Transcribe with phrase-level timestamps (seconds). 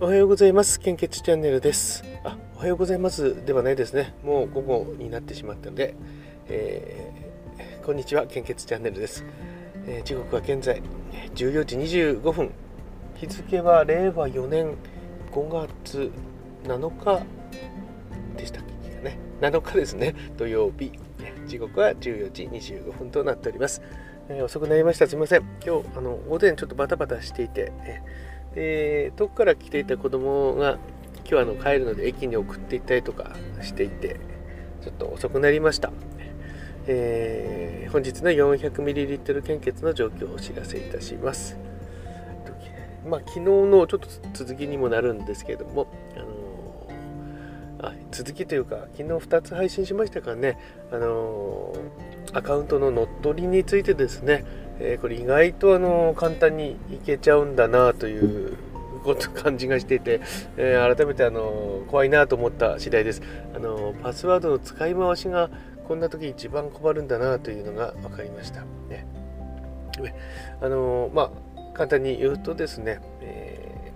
[0.00, 0.78] おはようございます。
[0.78, 2.04] 献血チャンネルです。
[2.22, 4.14] あ、おはようございますではないですね。
[4.22, 5.96] もう午後になってしまったので、
[6.46, 9.24] えー、こんにちは、献血チャンネルです。
[9.88, 10.80] えー、時刻は現在
[11.34, 12.52] 14時25分。
[13.16, 14.76] 日付は令和4年
[15.32, 16.12] 5月
[16.62, 17.26] 7日
[18.36, 19.18] でしたっけね。
[19.40, 20.14] 7日ですね。
[20.36, 20.92] 土曜日。
[21.48, 23.82] 時刻は14時25分となっております。
[24.28, 25.08] えー、遅くなりました。
[25.08, 25.40] すみません。
[25.66, 30.78] 今日、あの、午前ちょっとバタバタしていて、えーで遠くから来ていた子供が
[31.28, 34.18] 今日あの帰るので駅に送っていったりとかしていて
[34.82, 35.92] ちょっと遅くなりました、
[36.86, 41.58] えー、本日の 400ml 献血の状況をお知らせいたします。
[43.08, 50.58] まあ、昨日のちょっと続きにもなるんですけれども、あのー、あ続きというか昨日2つ配信しましたからね、
[50.92, 54.44] あのー、アカウントの乗っ取りについてですね
[54.80, 58.56] えー、これ意外とあの簡単にいけちゃうんだなという
[59.04, 60.20] こと感じがしていて、
[60.56, 63.22] えー、改めてあの怖いなと思った次第です。
[63.54, 65.50] あのパスワードの使い回しが
[65.86, 69.06] こんな時一番困るんだなというのが分かりました、ね、
[70.60, 73.92] あのまあ簡単に言うとですね、え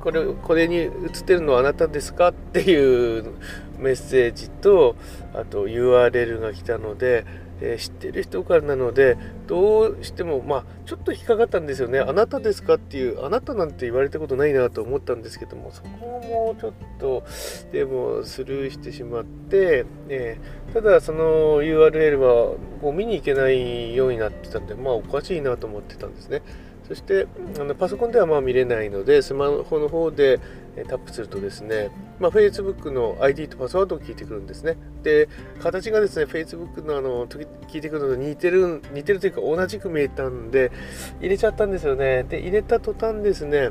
[0.00, 0.90] ー、これこれに映っ
[1.24, 3.34] てるのはあなたですかっていう
[3.78, 4.96] メッセージと
[5.34, 7.26] あと URL が来たので
[7.64, 11.98] えー、知ってる人からなのでどうしてもまあちょっと引っかかったんですよね。
[11.98, 17.24] あなたですかっていうあなたなんて言われたことないなと思ったんですけどもそこもちょっと
[17.72, 26.42] でもスルーしてしまって、えー、ただその URL はこう見に行けないようになってたんでまあおかしいなと思ってたんですね。
[26.86, 27.26] そして
[27.58, 30.38] あのパソコンではまあ見れないのでスマホの方で
[30.82, 34.76] タップするとですね、まあ、Facebook の ID とパスワードを聞いてくるんですね。
[35.04, 35.28] で、
[35.60, 40.72] 形がですね、Facebook のあの聞いてくるのと似てる、似てるというか同じく見えたんで、
[41.20, 42.24] 入れちゃったんですよね。
[42.24, 43.70] で、入れた途端ですね、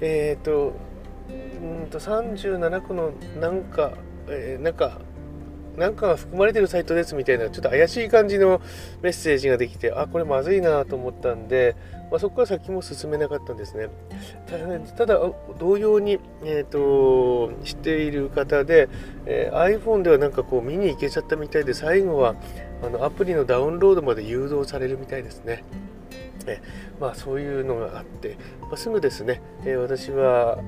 [0.00, 0.72] えっ、ー、と、
[1.62, 3.92] うんと37個のなんか、
[4.28, 5.00] えー、なんか、
[5.76, 8.60] なんか含まれてるサイトですみたいなちょっと怪しい感じの
[9.00, 11.76] メッセージができてあこれまずいなと思ったんで、
[12.10, 13.88] まあ、そこから先も進めなかったんですね。
[14.96, 15.18] ただ
[15.58, 18.88] 同様に、えーと、知っている方で、
[19.24, 22.34] えー、iPhone ではなんかこう見に行けちゃったみたいで最後は
[22.82, 25.64] あのアプリのダウンロードまで誘導されるみたいですね。
[26.48, 26.60] え
[27.00, 30.58] まあ、そういうのがあって、まあ、すぐですね、え、私は、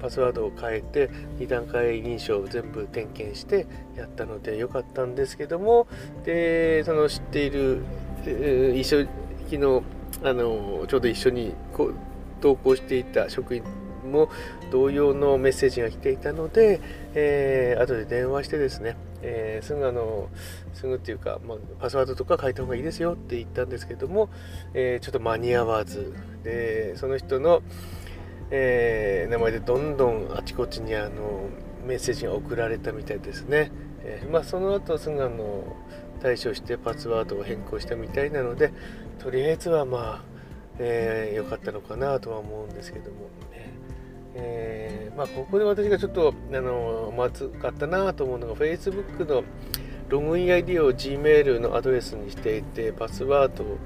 [0.00, 5.88] パスワードを変えて2段階認証を全部点検してやったのでよかったんですけども
[6.24, 7.82] でその知っている、
[8.24, 9.08] えー、一緒
[9.50, 9.82] 昨日
[10.22, 11.94] あのちょうど一緒にこう
[12.40, 13.64] 同行していた職員
[14.10, 14.28] も
[14.70, 16.80] 同様のメッセージが来ていたので、
[17.14, 18.96] えー、後で電話してですね、
[19.26, 20.28] えー、すぐあの
[20.74, 24.28] すぐっていうか、まあ、パスワードとか書いた方がいいですよって言ったんですけども、
[24.74, 26.14] えー、ちょっと間に合わず。
[26.42, 27.62] でその人の、
[28.50, 31.48] えー、名前でどんどんあちこちにあの
[31.86, 35.64] メッセージが送られたみたいですね、えー、まあ、その後すぐあの
[36.20, 38.72] 対処してパスワードを変更したみたいなので
[39.18, 40.34] とりあえずはまあ
[40.78, 43.28] 良、えー、かったのかなとは思うんですけども、
[44.36, 49.44] えー、まあ、ここで私がちょっとあのまずかったなと思うのが Facebook の
[50.08, 53.78] ログイン ID を Gmail のアドレスにしていてパスワードを、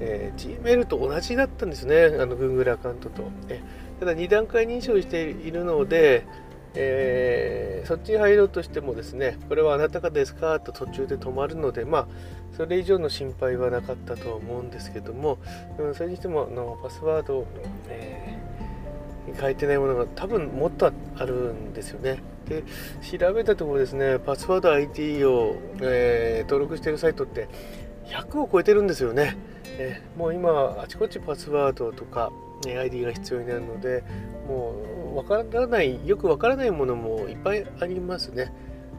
[0.00, 2.06] えー、Gmail と同じだったんですね。
[2.20, 3.60] あの Google アカウントと、え
[4.00, 6.26] ただ2段階認証しているので、
[6.74, 12.06] えー、そっちに入ろうとしてもですねこれはあなたかですかと途中で止まるのでまあ
[12.56, 15.38] それ以上の心配はなかったと思うんですけども、
[15.78, 17.46] うん、それにしてもあのパスワードを、
[17.88, 18.61] えー
[19.40, 22.22] 書いてないものが多分もっとあるんですよね。
[22.48, 22.64] で
[23.18, 27.48] 調べたところですねパスワード ID を、えー、登録しているサイトって
[28.06, 29.36] 100を超えてるんですよね。
[29.78, 32.30] えー、もう今あちこちパスワードとか、
[32.66, 34.04] ね、ID が必要になるので
[34.46, 34.74] も
[35.14, 38.52] うわからないよくわからないものもいっぱいありますね。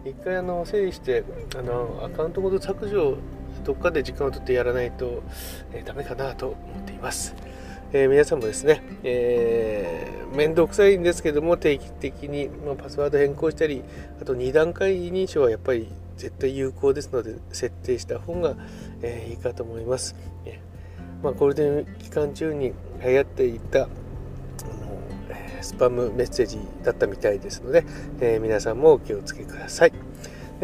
[0.05, 1.23] 一回あの整理して
[1.55, 3.17] あのアカウントごと削除
[3.63, 5.23] どっかで時間を取ってやらないと、
[5.71, 7.35] えー、ダメかなと思っています。
[7.95, 13.83] えー、皆さんもですね、えー、面倒くさいんですけども定期的に、ま、パスワード変更したり
[14.19, 15.87] あと2段階認証はやっぱり
[16.17, 18.55] 絶対有効ですので設定した方が、
[19.03, 20.59] えー、いいかと思います、え
[21.21, 22.73] まあ、ゴールデン期間中に
[23.03, 23.87] 流行っていた
[25.61, 27.85] スパムメッセージだったみたいですので、
[28.19, 29.93] え皆さんもお気をつけください。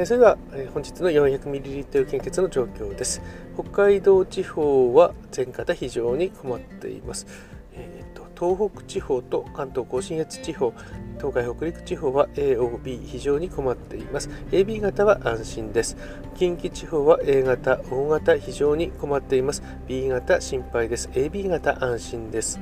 [0.06, 0.38] それでは
[0.74, 3.22] 本日の 400ml 献血の状況です。
[3.54, 7.28] 北海道地方は全方非常に困っています。
[7.74, 10.74] えーと、東北地方と関東甲信越地方、
[11.18, 14.30] 東海北陸地方は AOB 非常に困っています。
[14.52, 15.98] AB 型は安心です。
[16.36, 19.64] 近畿地方は A 型、O 型非常に困っています。
[19.88, 21.10] B 型心配です。
[21.10, 22.60] AB 型安心です。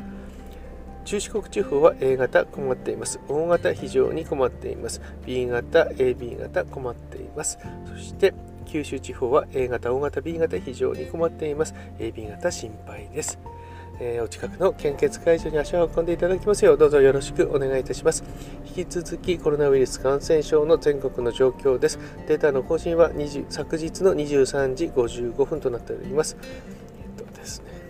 [1.08, 3.22] 中四国地方は A 型困っています。
[3.30, 5.02] 大型非常に困っています。
[5.26, 7.58] B 型、AB 型困っています。
[7.86, 8.34] そして
[8.66, 11.74] 九州地方は A 型、O 型、B 型非常に困っています。
[11.98, 13.40] AB 型心配です。
[14.02, 18.24] えー、お近くの献血会場に足を運んでいただきますようどうぞよろしくお願いいたします
[18.64, 26.38] 引き続きコロナウイルス感染症の全国の状況ですデータの更新は20昨日の23時55分となっております
[27.18, 27.87] えっとですね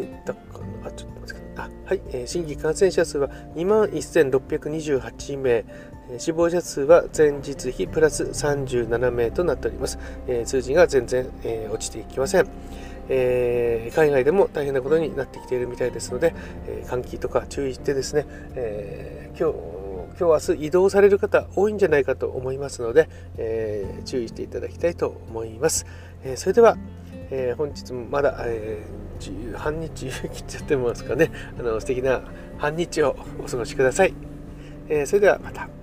[0.00, 5.64] データかなあちょっと待ってくださいあはい、えー、新規感染者数は2万1628名
[6.18, 9.98] 死亡者数は前日比プラス37名となっております。
[10.26, 12.48] えー、数字が全然、えー、落ちていきません。
[13.08, 16.34] えー、海外でも大変なことになってきているみたいですので、
[16.66, 19.80] えー、換気とか注意してですね、えー、今日
[20.18, 23.08] 今日明日移動される方多いんじゃないかと思いますので、
[23.38, 25.86] え注意していただきたいと思います。
[26.24, 26.76] えそれでは、
[27.30, 28.82] え本日もまだ、え
[29.56, 32.22] 半日切っちゃってますかねあの素敵な
[32.58, 34.14] 半日をお過ごしください。
[34.88, 35.79] えそれではまた。